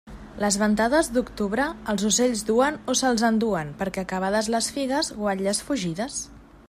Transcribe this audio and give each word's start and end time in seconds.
Les 0.43 0.55
ventades 0.59 1.09
d'octubre 1.17 1.67
els 1.93 2.07
ocells 2.09 2.41
duen, 2.47 2.79
o 2.93 2.95
se'ls 3.01 3.27
enduen, 3.29 3.71
perquè 3.83 4.05
acabades 4.07 4.51
les 4.57 4.71
figues, 4.79 5.13
guatlles 5.23 5.63
fugides. 5.69 6.19